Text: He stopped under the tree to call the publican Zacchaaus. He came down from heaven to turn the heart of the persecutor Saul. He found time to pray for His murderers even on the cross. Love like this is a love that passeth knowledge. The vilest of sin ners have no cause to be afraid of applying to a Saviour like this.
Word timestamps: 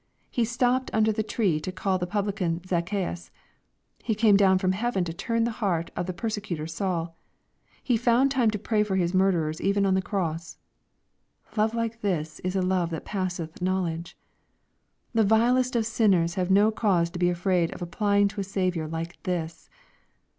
He 0.31 0.45
stopped 0.45 0.89
under 0.95 1.11
the 1.11 1.21
tree 1.21 1.59
to 1.59 1.71
call 1.71 1.99
the 1.99 2.07
publican 2.07 2.63
Zacchaaus. 2.65 3.29
He 4.01 4.15
came 4.15 4.35
down 4.35 4.57
from 4.57 4.71
heaven 4.71 5.03
to 5.03 5.13
turn 5.13 5.43
the 5.43 5.51
heart 5.61 5.91
of 5.95 6.07
the 6.07 6.11
persecutor 6.11 6.65
Saul. 6.65 7.15
He 7.83 7.97
found 7.97 8.31
time 8.31 8.49
to 8.49 8.57
pray 8.57 8.81
for 8.81 8.95
His 8.95 9.13
murderers 9.13 9.61
even 9.61 9.85
on 9.85 9.93
the 9.93 10.01
cross. 10.01 10.57
Love 11.55 11.75
like 11.75 12.01
this 12.01 12.39
is 12.39 12.55
a 12.55 12.63
love 12.63 12.89
that 12.89 13.05
passeth 13.05 13.61
knowledge. 13.61 14.17
The 15.13 15.23
vilest 15.23 15.75
of 15.75 15.85
sin 15.85 16.09
ners 16.13 16.33
have 16.33 16.49
no 16.49 16.71
cause 16.71 17.11
to 17.11 17.19
be 17.19 17.29
afraid 17.29 17.71
of 17.71 17.83
applying 17.83 18.27
to 18.29 18.41
a 18.41 18.43
Saviour 18.43 18.87
like 18.87 19.21
this. 19.21 19.69